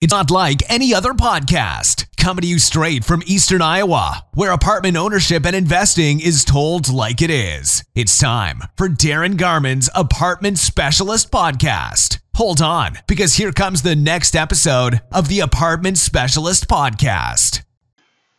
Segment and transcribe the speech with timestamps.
[0.00, 2.06] It's not like any other podcast.
[2.16, 7.20] Coming to you straight from Eastern Iowa, where apartment ownership and investing is told like
[7.20, 7.84] it is.
[7.94, 12.18] It's time for Darin Garman's Apartment Specialist Podcast.
[12.36, 17.60] Hold on, because here comes the next episode of the Apartment Specialist Podcast.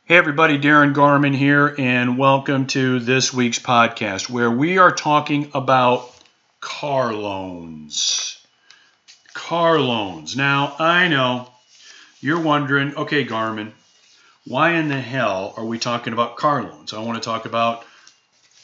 [0.05, 5.51] Hey, everybody, Darin Garman here, and welcome to this week's podcast where we are talking
[5.53, 6.11] about
[6.59, 8.39] car loans.
[9.35, 10.35] Car loans.
[10.35, 11.50] Now, I know
[12.21, 13.73] you're wondering, okay, Garman,
[14.45, 16.93] why in the hell are we talking about car loans?
[16.93, 17.85] I want to talk about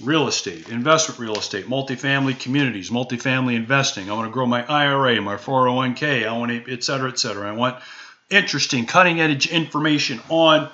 [0.01, 4.09] real estate, investment real estate, multifamily communities, multifamily investing.
[4.09, 6.27] I want to grow my IRA, my 401k.
[6.27, 7.49] I want to, et cetera, et cetera.
[7.49, 7.81] I want
[8.29, 10.69] interesting, cutting edge information on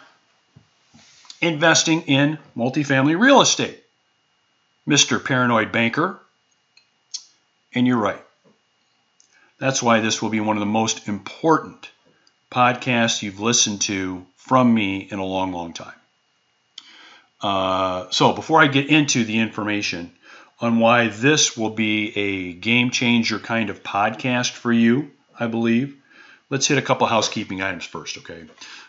[1.42, 3.84] investing in multifamily real estate.
[4.88, 5.24] Mr.
[5.24, 6.20] Paranoid Banker.
[7.74, 8.22] And you're right.
[9.60, 11.90] That's why this will be one of the most important
[12.54, 15.94] podcasts you've listened to from me in a long, long time.
[17.42, 20.14] Uh, so, before I get into the information
[20.62, 25.98] on why this will be a game changer kind of podcast for you, I believe,
[26.50, 28.46] let's hit a couple housekeeping items first, okay?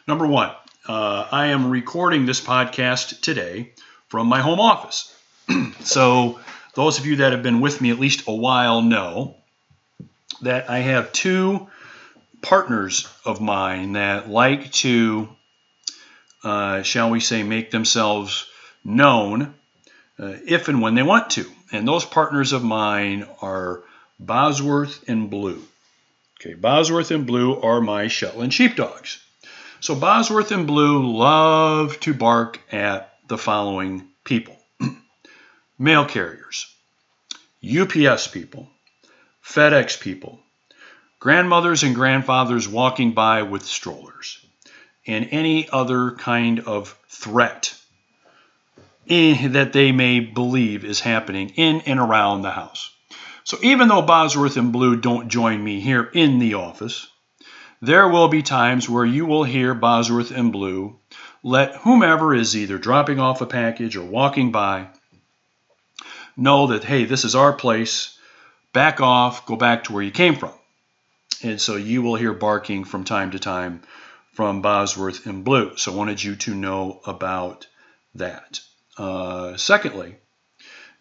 [0.07, 0.53] Number one,
[0.87, 3.73] uh, I am recording this podcast today
[4.09, 5.13] from my home office.
[5.81, 6.39] so,
[6.75, 9.37] those of you that have been with me at least a while know
[10.43, 11.69] that I have two
[12.45, 15.29] partners of mine that like to,
[16.45, 18.47] uh, shall we say, make themselves
[18.85, 19.55] known
[20.19, 21.51] uh, if and when they want to.
[21.73, 23.83] And those partners of mine are
[24.21, 25.63] Bosworth and Blue.
[26.39, 29.25] Okay, Bosworth and Blue are my Shetland sheepdogs.
[29.81, 34.57] So Bosworth and Blue love to bark at the following people
[35.79, 36.67] mail carriers,
[37.65, 38.69] UPS people,
[39.43, 40.41] FedEx people,
[41.25, 44.45] grandmothers and grandfathers walking by with strollers,
[45.07, 47.75] and any other kind of threat
[49.09, 52.91] that they may believe is happening in and around the house.
[53.43, 57.07] So even though Bosworth and Blue don't join me here in the office,
[57.81, 60.99] there will be times where you will hear Bosworth and Blue
[61.43, 64.89] let whomever is either dropping off a package or walking by
[66.37, 68.15] know that, hey, this is our place,
[68.75, 70.53] back off, go back to where you came from.
[71.43, 73.83] And so you will hear barking from time to time
[74.33, 75.77] from Bosworth and Blue.
[75.77, 77.67] So I wanted you to know about
[78.15, 78.61] that.
[78.97, 80.17] Uh, secondly,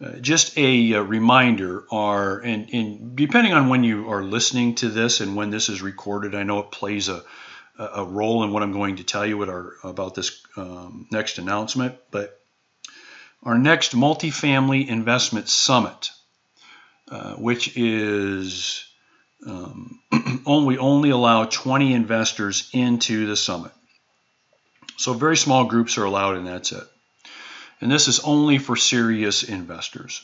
[0.04, 4.90] uh, just a, uh, reminder are, and, and, depending on when you are listening to
[4.90, 7.24] this and when this is recorded, I know it plays a,
[7.78, 11.96] a role in what I'm going to tell you our, about this um, next announcement,
[12.12, 12.40] but
[13.44, 16.12] our next multifamily investment summit,
[17.10, 18.86] uh, which is
[19.46, 20.00] um,
[20.46, 23.72] only only allow 20 investors into the summit.
[24.98, 26.84] So very small groups are allowed, and that's it.
[27.82, 30.22] And this is only for serious investors.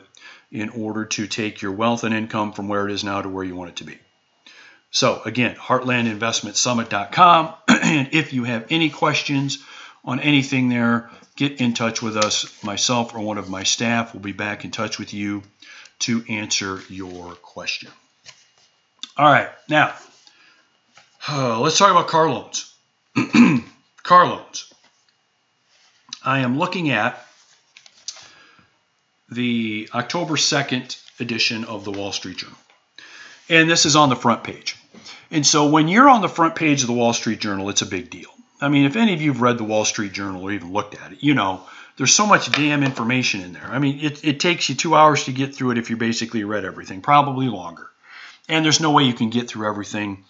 [0.51, 3.45] in order to take your wealth and income from where it is now to where
[3.45, 3.99] you want it to be.
[4.97, 7.55] So, again, heartlandinvestmentsummit.com.
[7.69, 9.59] and if you have any questions
[10.07, 12.65] on anything there, get in touch with us.
[12.65, 15.43] Myself or one of my staff will be back in touch with you
[15.99, 17.91] to answer your question.
[19.19, 19.93] All right, now
[21.29, 22.75] uh, let's talk about car loans.
[24.03, 24.73] car loans.
[26.25, 27.23] I am looking at
[29.31, 32.57] the October 2nd edition of the Wall Street Journal.
[33.49, 34.77] And this is on the front page.
[35.31, 37.87] And so when you're on the front page of the Wall Street Journal, it's a
[37.87, 38.31] big deal.
[38.61, 40.95] I mean, if any of you have read the Wall Street Journal or even looked
[40.95, 41.63] at it, you know,
[41.97, 43.67] there's so much damn information in there.
[43.67, 46.45] I mean, it, it takes you two hours to get through it if you basically
[46.45, 47.89] read everything, probably longer.
[48.49, 50.25] And there's no way you can get through everything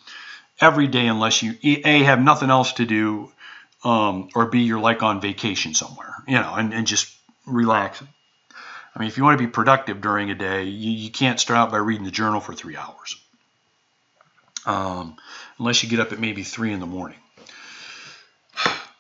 [0.61, 1.55] every day unless you,
[1.85, 3.33] A, have nothing else to do,
[3.85, 7.15] um, or B, you're like on vacation somewhere, you know, and, and just
[7.47, 8.09] relaxing.
[8.97, 11.59] I mean, if you want to be productive during a day, you, you can't start
[11.59, 13.21] out by reading the journal for three hours.
[14.65, 15.17] Um,
[15.59, 17.19] unless you get up at maybe three in the morning.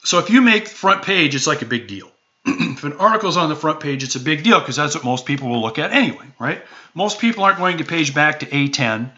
[0.04, 2.10] So if you make front page, it's like a big deal.
[2.46, 5.24] if an article's on the front page, it's a big deal because that's what most
[5.24, 6.62] people will look at anyway, right?
[6.94, 9.10] Most people aren't going to page back to A10,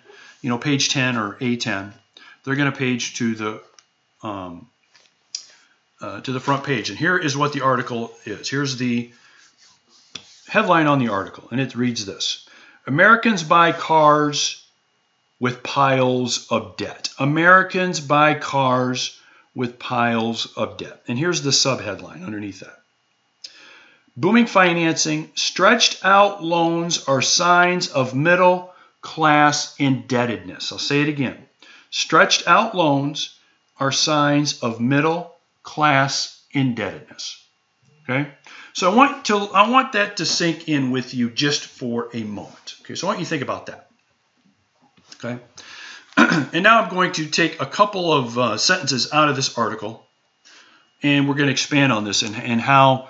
[0.42, 1.92] you know, page 10 or A10.
[2.44, 3.62] They're going to page to the
[4.22, 4.68] um,
[6.00, 6.88] uh, to the front page.
[6.88, 8.48] And here is what the article is.
[8.48, 9.10] Here's the
[10.48, 12.48] headline on the article, and it reads this:
[12.86, 14.64] Americans buy cars
[15.40, 17.10] with piles of debt.
[17.18, 19.20] Americans buy cars
[19.54, 21.02] with piles of debt.
[21.06, 22.78] And here's the subheadline underneath that.
[24.16, 30.72] Booming financing, stretched out loans are signs of middle class indebtedness.
[30.72, 31.36] I'll say it again.
[31.90, 33.38] Stretched out loans
[33.78, 37.44] are signs of middle class indebtedness.
[38.02, 38.28] Okay?
[38.78, 42.22] So I want to I want that to sink in with you just for a
[42.22, 42.76] moment.
[42.82, 42.94] Okay?
[42.94, 43.90] So I want you to think about that.
[45.16, 45.42] Okay?
[46.52, 50.06] and now I'm going to take a couple of uh, sentences out of this article,
[51.02, 53.08] and we're going to expand on this and, and how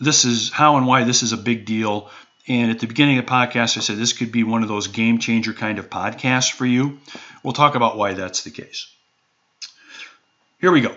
[0.00, 2.08] this is how and why this is a big deal.
[2.48, 4.86] And at the beginning of the podcast, I said this could be one of those
[4.86, 7.00] game changer kind of podcasts for you.
[7.42, 8.86] We'll talk about why that's the case.
[10.58, 10.96] Here we go.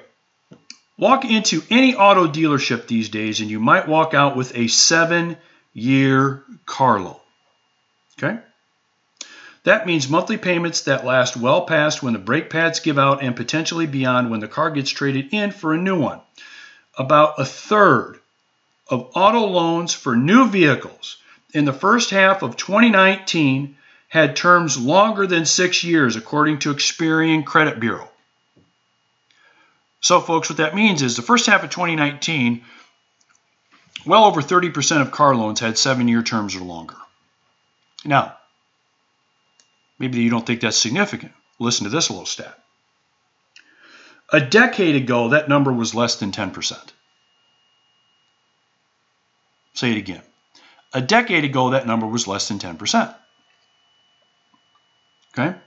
[0.99, 5.37] Walk into any auto dealership these days, and you might walk out with a seven
[5.71, 7.15] year car loan.
[8.21, 8.37] Okay?
[9.63, 13.33] That means monthly payments that last well past when the brake pads give out and
[13.33, 16.19] potentially beyond when the car gets traded in for a new one.
[16.97, 18.19] About a third
[18.89, 21.15] of auto loans for new vehicles
[21.53, 23.77] in the first half of 2019
[24.09, 28.09] had terms longer than six years, according to Experian Credit Bureau.
[30.01, 32.63] So, folks, what that means is the first half of 2019,
[34.05, 36.95] well over 30% of car loans had seven year terms or longer.
[38.05, 38.37] Now,
[39.99, 41.33] Maybe you don't think that's significant.
[41.59, 42.57] Listen to this little stat.
[44.31, 46.77] A decade ago, that number was less than 10%.
[49.73, 50.21] Say it again.
[50.93, 53.13] A decade ago, that number was less than 10%.
[55.33, 55.57] Okay?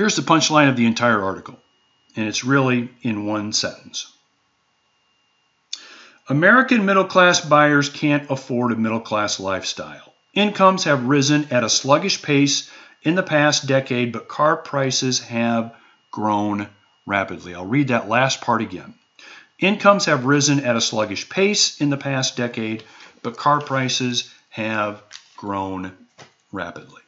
[0.00, 1.58] Here's the punchline of the entire article,
[2.16, 4.10] and it's really in one sentence.
[6.26, 10.14] American middle class buyers can't afford a middle class lifestyle.
[10.32, 12.70] Incomes have risen at a sluggish pace
[13.02, 15.74] in the past decade, but car prices have
[16.10, 16.70] grown
[17.04, 17.54] rapidly.
[17.54, 18.94] I'll read that last part again.
[19.58, 22.84] Incomes have risen at a sluggish pace in the past decade,
[23.22, 25.02] but car prices have
[25.36, 25.92] grown
[26.52, 27.02] rapidly.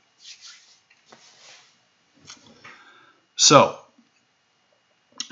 [3.42, 3.76] So,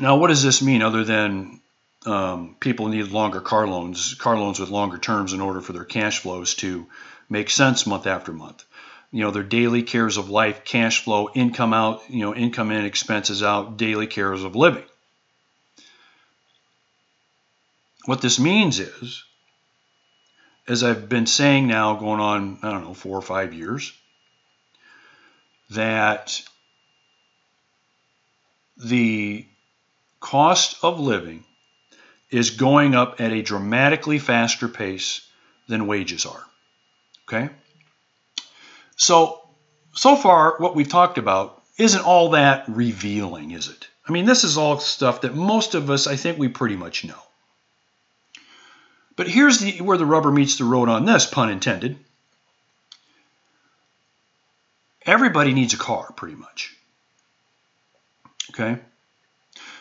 [0.00, 1.60] now what does this mean other than
[2.04, 5.84] um, people need longer car loans, car loans with longer terms in order for their
[5.84, 6.88] cash flows to
[7.28, 8.64] make sense month after month.
[9.12, 12.84] You know, their daily cares of life, cash flow, income out, you know, income in,
[12.84, 14.86] expenses out, daily cares of living.
[18.06, 19.22] What this means is,
[20.66, 23.92] as I've been saying now, going on, I don't know, four or five years,
[25.70, 26.42] that
[28.82, 29.46] the
[30.20, 31.44] cost of living
[32.30, 35.20] is going up at a dramatically faster pace
[35.68, 36.44] than wages are.
[37.28, 37.50] Okay?
[38.96, 39.40] So,
[39.92, 43.88] so far, what we've talked about isn't all that revealing, is it?
[44.06, 47.04] I mean, this is all stuff that most of us, I think, we pretty much
[47.04, 47.22] know.
[49.16, 51.98] But here's the, where the rubber meets the road on this, pun intended.
[55.04, 56.74] Everybody needs a car, pretty much.
[58.50, 58.78] Okay?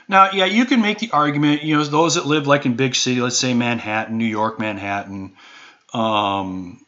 [0.10, 2.96] Now, yeah, you can make the argument, you know, those that live like in big
[2.96, 5.34] city, let's say Manhattan, New York, Manhattan,
[5.94, 6.84] um,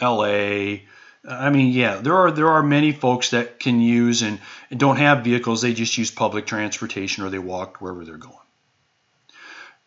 [0.00, 0.78] LA.
[1.28, 4.40] I mean, yeah, there are there are many folks that can use and,
[4.74, 5.60] don't have vehicles.
[5.60, 8.34] They just use public transportation or they walk wherever they're going.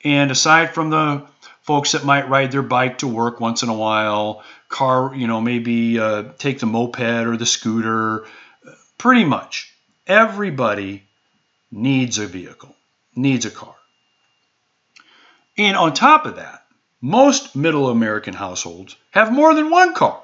[0.04, 1.28] And aside from the
[1.62, 5.42] folks that might ride their bike to work once in a while, car, you know,
[5.42, 8.26] maybe uh, take the moped or the scooter,
[8.98, 9.74] pretty much
[10.08, 11.09] everybody
[11.72, 12.76] needs a vehicle,
[13.16, 13.76] needs a car.
[15.58, 16.66] And on top of that,
[17.02, 20.22] most middle American households have more than one car.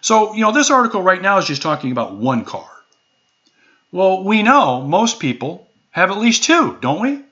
[0.00, 2.68] So, you know, this article right now is just talking about one car.
[3.92, 7.22] Well, we know most people have at least two, don't we?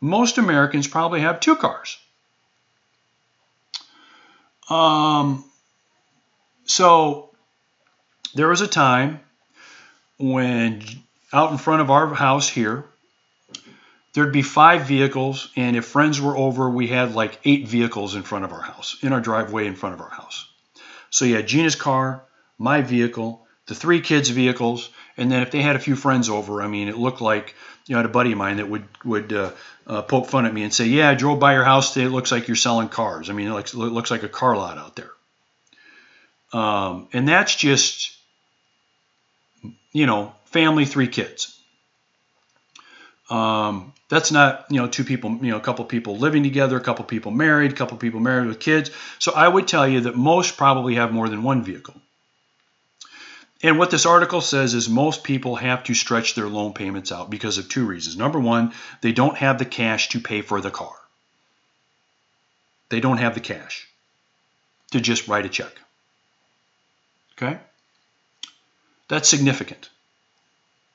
[0.00, 1.98] Most Americans probably have two cars.
[4.68, 5.44] Um,
[6.64, 7.30] so
[8.34, 9.20] there was a time
[10.18, 10.82] when
[11.34, 12.84] out in front of our house here,
[14.12, 18.22] there'd be five vehicles, and if friends were over, we had like eight vehicles in
[18.22, 20.46] front of our house, in our driveway in front of our house.
[21.10, 22.22] So you had Gina's car,
[22.56, 26.62] my vehicle, the three kids' vehicles, and then if they had a few friends over,
[26.62, 27.54] I mean, it looked like
[27.86, 29.50] you know, I had a buddy of mine that would would uh,
[29.86, 32.06] uh, poke fun at me and say, "Yeah, I drove by your house today.
[32.06, 33.28] It looks like you're selling cars.
[33.28, 35.10] I mean, it looks, it looks like a car lot out there."
[36.52, 38.16] Um, and that's just,
[39.92, 41.58] you know, family, three kids.
[43.28, 46.80] Um, that's not, you know, two people, you know, a couple people living together, a
[46.80, 48.92] couple people married, a couple people married with kids.
[49.18, 51.96] So I would tell you that most probably have more than one vehicle.
[53.64, 57.30] And what this article says is most people have to stretch their loan payments out
[57.30, 58.16] because of two reasons.
[58.16, 60.94] Number one, they don't have the cash to pay for the car.
[62.90, 63.88] They don't have the cash
[64.92, 65.72] to just write a check.
[67.32, 67.58] Okay?
[69.08, 69.88] That's significant.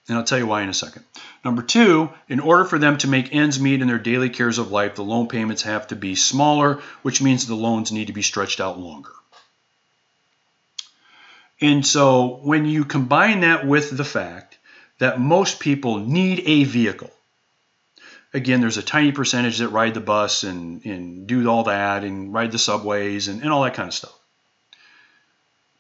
[0.10, 1.06] And I'll tell you why in a second.
[1.46, 4.72] Number two, in order for them to make ends meet in their daily cares of
[4.72, 8.24] life, the loan payments have to be smaller, which means the loans need to be
[8.24, 9.12] stretched out longer.
[11.62, 14.58] And so when you combine that with the fact
[14.98, 17.12] that most people need a vehicle,
[18.34, 22.34] again, there's a tiny percentage that ride the bus and, and do all that and
[22.34, 24.18] ride the subways and, and all that kind of stuff.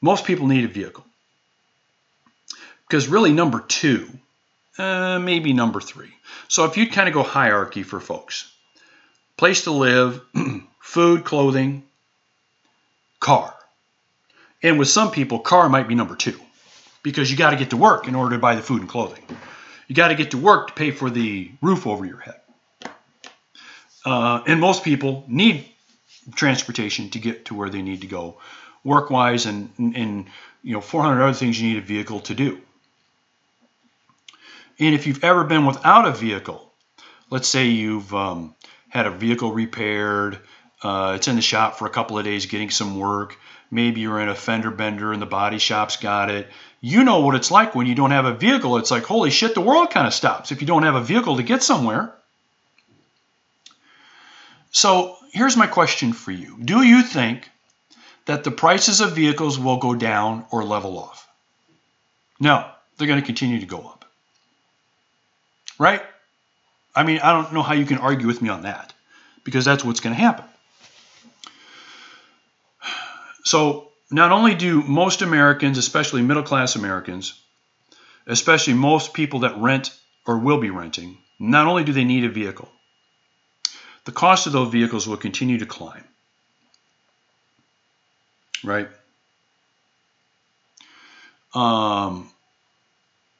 [0.01, 1.05] Most people need a vehicle.
[2.89, 4.09] Because really, number two,
[4.77, 6.09] uh, maybe number three.
[6.47, 8.51] So if you kind of go hierarchy for folks
[9.37, 10.21] place to live,
[10.81, 11.83] food, clothing,
[13.21, 13.53] car.
[14.61, 16.37] And with some people, car might be number two
[17.03, 19.23] because you got to get to work in order to buy the food and clothing.
[19.87, 22.41] You got to get to work to pay for the roof over your head.
[24.05, 25.65] Uh, and most people need
[26.35, 28.39] transportation to get to where they need to go,
[28.83, 30.25] work wise, and, and
[30.63, 32.61] you know 400 other things you need a vehicle to do.
[34.79, 36.71] And if you've ever been without a vehicle,
[37.29, 38.55] let's say you've um,
[38.87, 40.39] had a vehicle repaired,
[40.81, 43.37] uh, it's in the shop for a couple of days getting some work,
[43.71, 46.47] Maybe you're in a fender bender and the body shop's got it.
[46.81, 48.77] You know what it's like when you don't have a vehicle.
[48.77, 51.37] It's like, holy shit, the world kind of stops if you don't have a vehicle
[51.37, 52.13] to get somewhere.
[54.71, 57.49] So here's my question for you Do you think
[58.25, 61.27] that the prices of vehicles will go down or level off?
[62.39, 63.98] No, they're going to continue to go up.
[65.79, 66.01] Right?
[66.95, 68.93] I mean, I don't know how you can argue with me on that
[69.43, 70.45] because that's what's going to happen.
[73.45, 77.39] So, not only do most Americans, especially middle class Americans,
[78.27, 82.29] especially most people that rent or will be renting, not only do they need a
[82.29, 82.69] vehicle,
[84.05, 86.03] the cost of those vehicles will continue to climb.
[88.63, 88.89] Right?
[91.53, 92.29] Um,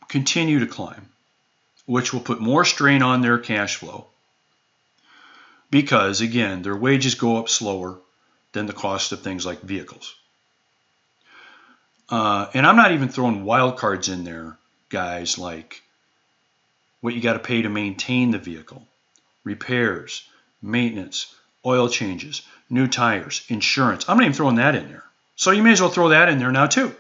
[0.08, 1.10] continue to climb,
[1.89, 4.05] which will put more strain on their cash flow
[5.72, 7.98] because, again, their wages go up slower
[8.51, 10.13] than the cost of things like vehicles.
[12.08, 14.55] Uh, and I'm not even throwing wild cards in there,
[14.89, 15.81] guys, like
[17.01, 18.86] what you got to pay to maintain the vehicle,
[19.43, 20.27] repairs,
[20.62, 21.34] maintenance,
[21.65, 24.08] oil changes, new tires, insurance.
[24.08, 25.05] I'm not even throwing that in there.
[25.38, 26.96] So you may as well throw that in there now, too.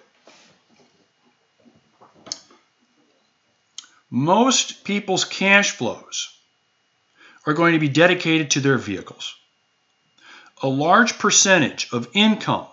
[4.09, 6.29] Most people's cash flows
[7.45, 9.35] are going to be dedicated to their vehicles
[10.61, 12.67] a large percentage of income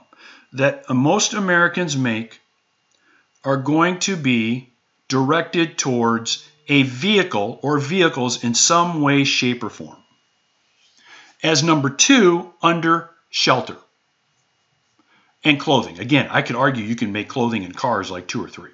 [0.53, 2.41] that most Americans make
[3.45, 4.73] are going to be
[5.09, 9.97] directed towards a vehicle or vehicles in some way, shape, or form.
[11.43, 13.77] As number two, under shelter
[15.45, 16.01] and clothing.
[16.01, 18.71] Again, I could argue you can make clothing and cars like two or three.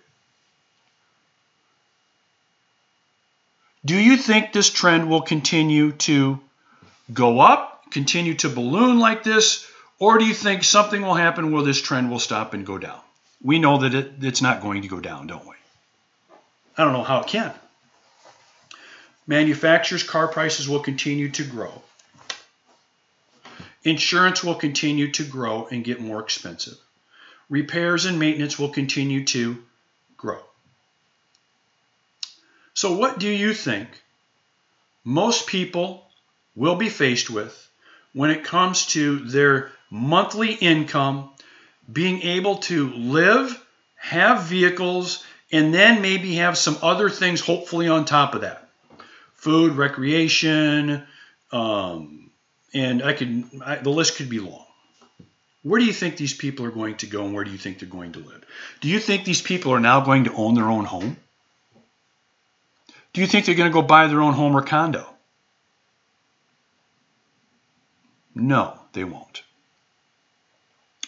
[3.84, 6.40] Do you think this trend will continue to
[7.12, 9.66] go up continue to balloon like this,
[9.98, 12.98] or do you think something will happen where this trend will stop and go down?
[13.42, 15.54] We know that it, it's not going to go down, don't we?
[16.76, 17.52] I don't know how it can.
[19.26, 21.82] Manufacturers' car prices will continue to grow.
[23.84, 26.76] Insurance will continue to grow and get more expensive.
[27.48, 29.62] Repairs and maintenance will continue to
[30.16, 30.40] grow.
[32.74, 33.88] So, what do you think
[35.04, 36.06] most people
[36.54, 37.70] will be faced with
[38.12, 41.30] when it comes to their monthly income,
[41.90, 43.62] being able to live,
[43.96, 48.68] have vehicles, and then maybe have some other things hopefully on top of that.
[49.34, 51.02] food, recreation,
[51.50, 52.30] um,
[52.72, 54.64] and I could I, the list could be long.
[55.62, 57.78] Where do you think these people are going to go, and where do you think
[57.80, 58.44] they're going to live?
[58.80, 61.16] Do you think these people are now going to own their own home?
[63.12, 65.06] Do you think they're going to go buy their own home or condo?
[68.34, 69.42] No, they won't.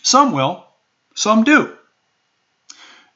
[0.02, 0.66] Some will,
[1.14, 1.74] some do.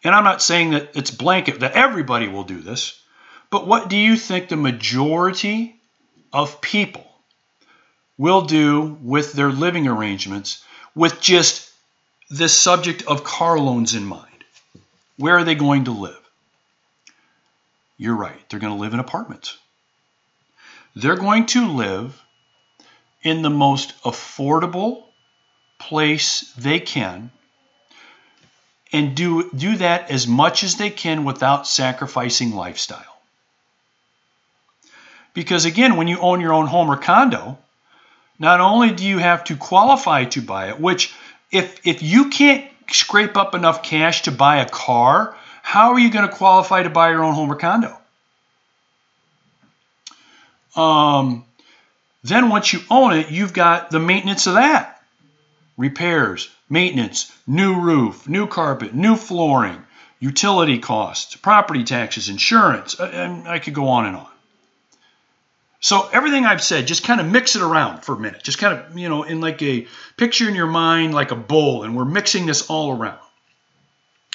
[0.02, 3.00] And I'm not saying that it's blanket, that everybody will do this,
[3.50, 5.76] but what do you think the majority
[6.32, 7.04] of people
[8.16, 10.64] will do with their living arrangements
[10.94, 11.70] with just
[12.30, 14.24] this subject of car loans in mind?
[15.16, 16.17] Where are they going to live?
[17.98, 19.58] You're right, they're going to live in apartments.
[20.94, 22.22] They're going to live
[23.22, 25.04] in the most affordable
[25.78, 27.30] place they can
[28.92, 33.20] and do do that as much as they can without sacrificing lifestyle.
[35.34, 37.58] Because again, when you own your own home or condo,
[38.38, 41.14] not only do you have to qualify to buy it, which
[41.50, 45.36] if if you can't scrape up enough cash to buy a car,
[45.68, 47.94] how are you going to qualify to buy your own home or condo?
[50.74, 51.44] Um,
[52.24, 55.02] then once you own it, you've got the maintenance of that.
[55.76, 59.82] Repairs, maintenance, new roof, new carpet, new flooring,
[60.20, 64.30] utility costs, property taxes, insurance, uh, and I could go on and on.
[65.80, 68.42] So everything I've said, just kind of mix it around for a minute.
[68.42, 71.82] Just kind of, you know, in like a picture in your mind like a bowl,
[71.82, 73.20] and we're mixing this all around.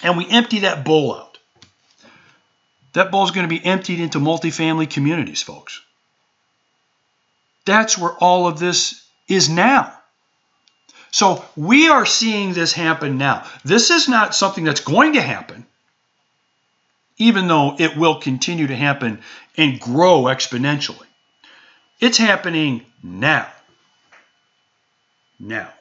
[0.03, 1.37] And we empty that bowl out.
[2.93, 5.81] That bowl is going to be emptied into multifamily communities, folks.
[7.65, 9.97] That's where all of this is now.
[11.09, 13.47] So we are seeing this happen now.
[13.63, 15.65] This is not something that's going to happen,
[17.17, 19.21] even though it will continue to happen
[19.55, 21.05] and grow exponentially.
[21.99, 23.47] It's happening now.
[25.39, 25.71] Now.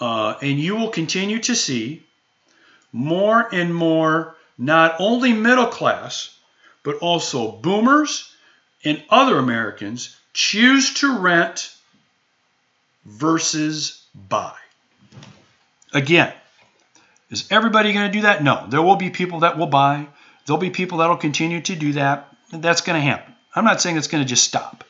[0.00, 2.05] Uh, and you will continue to see
[2.96, 6.34] more and more, not only middle class,
[6.82, 8.32] but also boomers
[8.84, 11.74] and other Americans choose to rent
[13.04, 14.54] versus buy.
[15.92, 16.32] Again,
[17.30, 18.42] is everybody going to do that?
[18.42, 18.66] No.
[18.68, 20.08] There will be people that will buy.
[20.46, 22.34] There'll be people that will continue to do that.
[22.50, 23.34] That's going to happen.
[23.54, 24.84] I'm not saying it's going to just stop.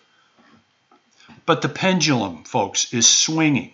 [1.45, 3.73] But the pendulum, folks, is swinging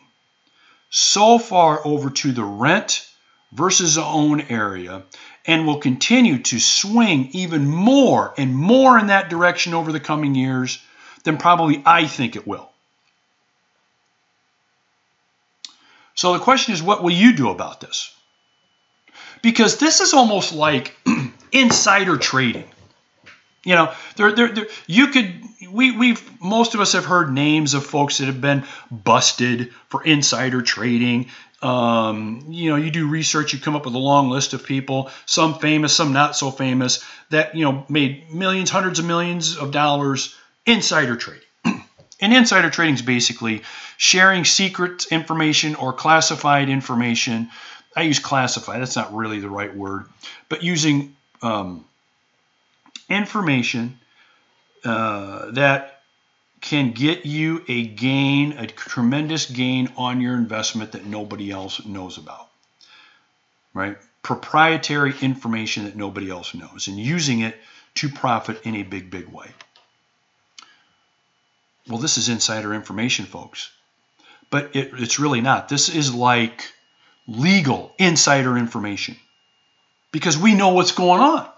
[0.88, 3.06] so far over to the rent
[3.52, 5.02] versus own area
[5.46, 10.34] and will continue to swing even more and more in that direction over the coming
[10.34, 10.82] years
[11.24, 12.70] than probably I think it will.
[16.14, 18.14] So the question is, what will you do about this?
[19.40, 20.96] Because this is almost like
[21.52, 22.68] insider trading.
[23.64, 27.74] You know, there, there, there, you could, we, we've, most of us have heard names
[27.74, 31.28] of folks that have been busted for insider trading.
[31.62, 35.10] Um, you know, you do research, you come up with a long list of people,
[35.26, 39.70] some famous, some not so famous, that, you know, made millions, hundreds of millions of
[39.70, 40.34] dollars
[40.66, 41.44] insider trading.
[42.20, 43.62] and insider trading is basically
[43.96, 47.48] sharing secret information or classified information.
[47.94, 50.06] I use classified, that's not really the right word,
[50.48, 51.84] but using um,
[53.12, 53.98] information
[54.84, 56.02] uh, that
[56.60, 62.18] can get you a gain, a tremendous gain on your investment that nobody else knows
[62.18, 62.48] about.
[63.74, 63.96] Right?
[64.22, 67.56] Proprietary information that nobody else knows and using it
[67.96, 69.48] to profit in a big, big way.
[71.88, 73.70] Well, this is insider information, folks.
[74.50, 75.68] But it, it's really not.
[75.68, 76.72] This is like
[77.26, 79.16] legal insider information
[80.12, 81.51] because we know what's going on.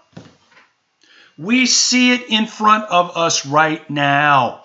[1.37, 4.63] We see it in front of us right now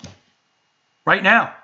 [1.10, 1.54] right now.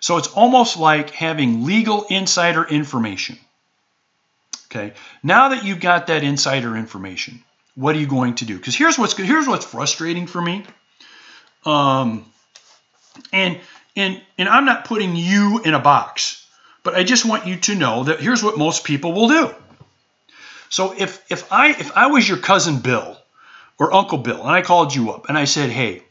[0.00, 3.38] So it's almost like having legal insider information.
[4.66, 4.94] Okay.
[5.22, 7.42] Now that you've got that insider information,
[7.74, 8.56] what are you going to do?
[8.56, 10.64] Because here's what's here's what's frustrating for me.
[11.64, 12.26] Um,
[13.32, 13.58] and
[13.96, 16.46] and and I'm not putting you in a box,
[16.82, 19.54] but I just want you to know that here's what most people will do.
[20.68, 23.16] So if if I if I was your cousin Bill
[23.78, 26.02] or Uncle Bill and I called you up and I said, hey,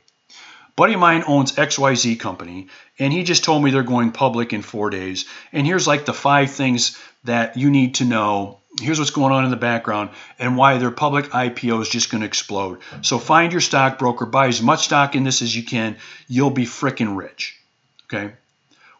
[0.77, 2.67] buddy of mine owns XYZ company,
[2.97, 5.25] and he just told me they're going public in four days.
[5.51, 8.59] And here's like the five things that you need to know.
[8.79, 12.21] Here's what's going on in the background and why their public IPO is just going
[12.21, 12.79] to explode.
[13.01, 15.97] So find your stockbroker, buy as much stock in this as you can.
[16.27, 17.59] You'll be freaking rich.
[18.05, 18.33] Okay.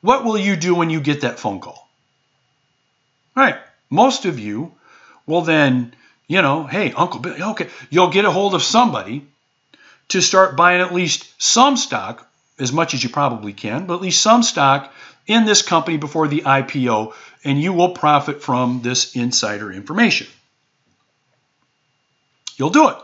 [0.02, 1.88] What will you do when you get that phone call?
[3.36, 3.58] All right.
[3.90, 4.74] Most of you
[5.28, 5.94] will then
[6.28, 9.26] you know, hey, Uncle Bill, okay, you'll get a hold of somebody
[10.10, 14.02] to start buying at least some stock, as much as you probably can, but at
[14.02, 14.94] least some stock
[15.26, 17.14] in this company before the IPO,
[17.44, 20.28] and you will profit from this insider information.
[22.58, 22.98] You'll do it.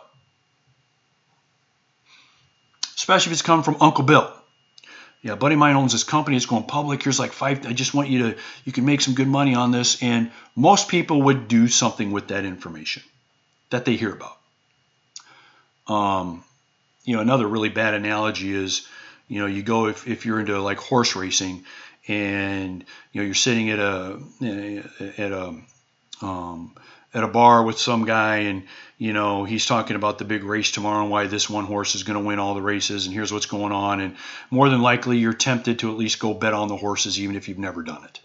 [2.95, 4.33] Especially if it's coming from Uncle Bill.
[5.23, 6.35] Yeah, buddy of mine owns this company.
[6.35, 7.01] It's going public.
[7.01, 7.65] Here's like five.
[7.65, 10.03] I just want you to, you can make some good money on this.
[10.03, 13.03] And most people would do something with that information
[13.69, 14.37] that they hear about.
[15.87, 16.43] Um,
[17.05, 18.85] you know, another really bad analogy is,
[19.29, 21.63] you know, you go if, if you're into like horse racing
[22.05, 22.83] and,
[23.13, 24.19] you know, you're sitting at a,
[25.17, 25.55] at a,
[26.21, 26.75] um,
[27.13, 28.63] at a bar with some guy and
[28.97, 32.03] you know he's talking about the big race tomorrow and why this one horse is
[32.03, 33.99] going to win all the races and here's what's going on.
[33.99, 34.15] And
[34.49, 37.47] more than likely you're tempted to at least go bet on the horses even if
[37.47, 38.19] you've never done it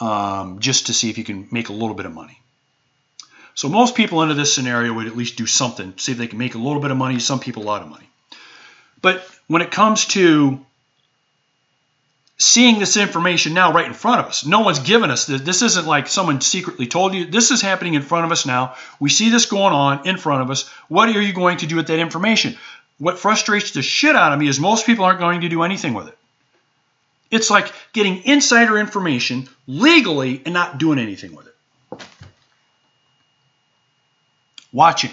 [0.00, 2.40] um, just to see if you can make a little bit of money.
[3.54, 6.38] So most people under this scenario would at least do something see if they can
[6.38, 8.08] make a little bit of money some people a lot of money.
[9.00, 10.65] But when it comes to
[12.38, 14.44] seeing this information now right in front of us.
[14.44, 15.40] No one's given us this.
[15.40, 17.26] This isn't like someone secretly told you.
[17.26, 18.74] This is happening in front of us now.
[19.00, 20.68] We see this going on in front of us.
[20.88, 22.56] What are you going to do with that information?
[22.98, 25.94] What frustrates the shit out of me is most people aren't going to do anything
[25.94, 26.18] with it.
[27.30, 31.54] It's like getting insider information legally and not doing anything with it.
[34.72, 35.10] Watching.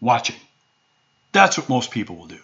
[0.00, 0.36] Watching.
[1.32, 2.38] That's what most people will do.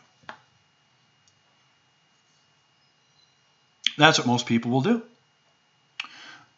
[4.01, 5.03] That's what most people will do.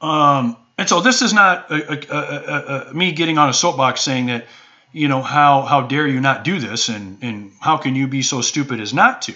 [0.01, 4.27] Um, and so this is not a, a, a, me getting on a soapbox saying
[4.27, 4.47] that,
[4.93, 8.23] you know, how how dare you not do this and and how can you be
[8.23, 9.35] so stupid as not to?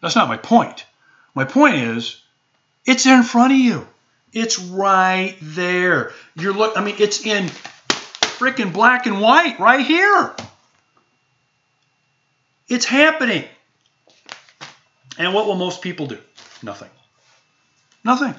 [0.00, 0.84] That's not my point.
[1.34, 2.22] My point is,
[2.86, 3.86] it's in front of you.
[4.32, 6.12] It's right there.
[6.36, 6.76] You're look.
[6.76, 10.34] I mean, it's in freaking black and white right here.
[12.68, 13.44] It's happening.
[15.18, 16.18] And what will most people do?
[16.62, 16.90] Nothing.
[18.04, 18.34] Nothing.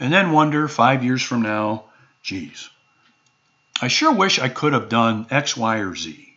[0.00, 1.84] And then wonder five years from now,
[2.22, 2.68] geez,
[3.80, 6.34] I sure wish I could have done X, Y, or Z.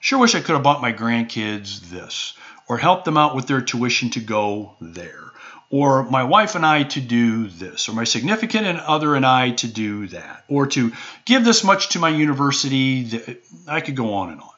[0.00, 2.34] Sure wish I could have bought my grandkids this,
[2.68, 5.32] or helped them out with their tuition to go there,
[5.70, 9.66] or my wife and I to do this, or my significant other and I to
[9.66, 10.92] do that, or to
[11.24, 13.20] give this much to my university.
[13.66, 14.48] I could go on and on.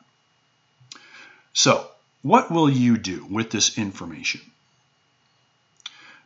[1.52, 1.86] So,
[2.22, 4.40] what will you do with this information?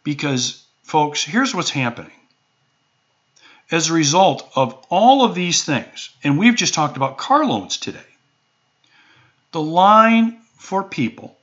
[0.05, 2.13] Because, folks, here's what's happening.
[3.71, 7.79] As a result of all of these things, and we've just talked about car loans
[7.79, 7.99] today,
[9.53, 11.37] the line for people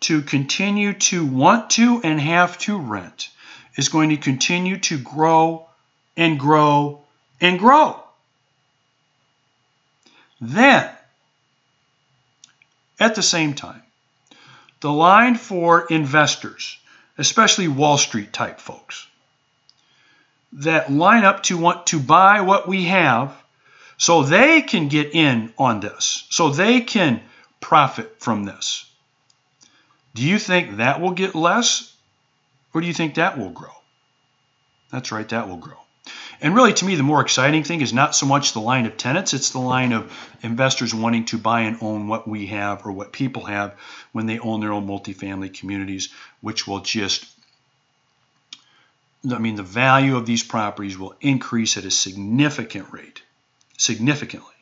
[0.00, 3.30] to continue to want to and have to rent
[3.76, 5.66] is going to continue to grow
[6.16, 7.02] and grow
[7.40, 8.00] and grow.
[10.40, 10.90] Then,
[13.00, 13.82] at the same time,
[14.80, 16.76] the line for investors
[17.18, 19.06] especially Wall Street type folks,
[20.52, 23.34] that line up to want to buy what we have
[23.96, 27.22] so they can get in on this, so they can
[27.60, 28.90] profit from this.
[30.14, 31.94] Do you think that will get less
[32.72, 33.70] or do you think that will grow?
[34.90, 35.83] That's right, that will grow.
[36.44, 38.98] And really, to me, the more exciting thing is not so much the line of
[38.98, 42.92] tenants, it's the line of investors wanting to buy and own what we have or
[42.92, 43.74] what people have
[44.12, 46.10] when they own their own multifamily communities,
[46.42, 47.24] which will just,
[49.32, 53.22] I mean, the value of these properties will increase at a significant rate,
[53.78, 54.52] significantly.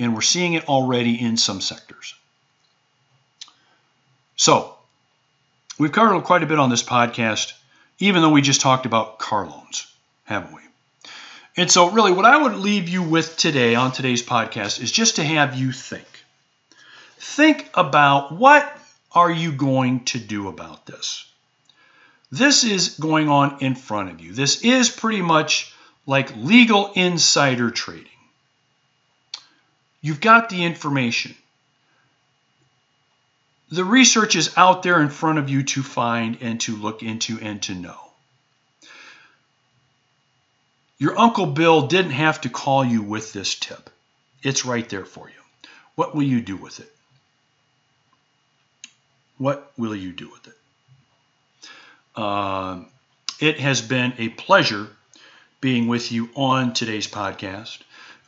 [0.00, 2.12] And we're seeing it already in some sectors.
[4.34, 4.74] So,
[5.78, 7.52] we've covered quite a bit on this podcast,
[8.00, 9.86] even though we just talked about car loans
[10.24, 10.60] haven't we?
[11.56, 15.16] And so, really, what I would leave you with today on today's podcast is just
[15.16, 16.06] to have you think.
[17.18, 18.76] Think about what
[19.12, 21.24] are you going to do about this?
[22.32, 24.32] This is going on in front of you.
[24.32, 25.72] This is pretty much
[26.06, 28.08] like legal insider trading.
[30.00, 31.34] You've got the information.
[33.70, 37.38] The research is out there in front of you to find and to look into
[37.40, 38.03] and to know.
[40.98, 43.90] Your Uncle Bill didn't have to call you with this tip.
[44.42, 45.68] It's right there for you.
[45.94, 46.90] What will you do with it?
[49.38, 50.54] What will you do with it?
[52.14, 52.82] Uh,
[53.40, 54.88] it has been a pleasure
[55.60, 57.78] being with you on today's podcast.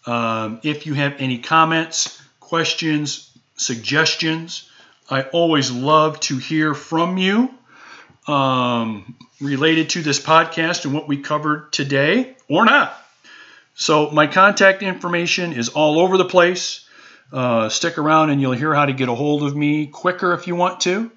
[0.07, 4.69] Um, if you have any comments, questions, suggestions,
[5.09, 7.51] I always love to hear from you
[8.27, 12.36] um, related to this podcast and what we covered today.
[12.49, 12.97] Or not.
[13.75, 16.89] So my contact information is all over the place.
[17.33, 20.47] Uh, stick around and you'll hear how to get a hold of me quicker if
[20.47, 21.11] you want to.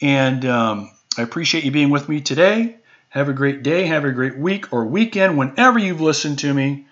[0.00, 2.76] And um, I appreciate you being with me today.
[3.10, 6.86] Have a great day, have a great week or weekend whenever you've listened to me.